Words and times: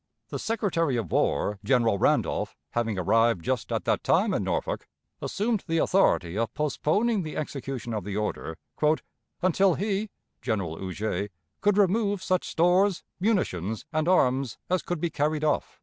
The 0.29 0.39
Secretary 0.39 0.97
of 0.97 1.11
War, 1.11 1.59
General 1.63 1.99
Randolph, 1.99 2.57
having 2.71 2.97
arrived 2.97 3.45
just 3.45 3.71
at 3.71 3.85
that 3.85 4.03
time 4.03 4.33
in 4.33 4.43
Norfolk, 4.43 4.87
assumed 5.21 5.63
the 5.67 5.77
authority 5.77 6.35
of 6.39 6.51
postponing 6.55 7.21
the 7.21 7.37
execution 7.37 7.93
of 7.93 8.03
the 8.03 8.17
order 8.17 8.57
"until 9.43 9.75
he 9.75 10.09
[General 10.41 10.79
Huger] 10.79 11.29
could 11.61 11.77
remove 11.77 12.23
such 12.23 12.49
stores, 12.49 13.03
munitions, 13.19 13.85
and 13.93 14.07
arms 14.07 14.57
as 14.71 14.81
could 14.81 14.99
be 14.99 15.11
carried 15.11 15.43
off." 15.43 15.79